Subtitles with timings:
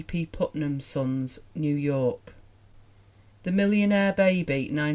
[0.01, 0.03] G.
[0.03, 0.25] P.
[0.25, 2.33] Putnam's Sons, New York.
[3.43, 4.89] The Millionaire Baby, 1905.